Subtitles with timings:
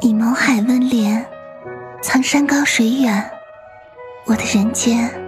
[0.00, 1.24] 你眸海温涟，
[2.02, 3.30] 藏山高水远，
[4.26, 5.23] 我的人间。